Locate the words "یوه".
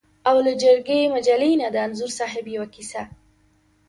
2.55-2.67